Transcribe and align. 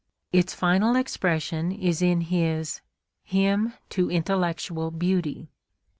Its 0.33 0.51
final 0.55 0.95
expression 0.95 1.71
is 1.71 2.01
in 2.01 2.21
his 2.21 2.81
"Hymn 3.23 3.73
to 3.91 4.09
Intellectual 4.09 4.89
Beauty." 4.89 5.51